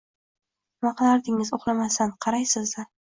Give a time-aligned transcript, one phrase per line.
[0.83, 2.87] Nima qilardingiz, uxlamasdan qaraysiz-da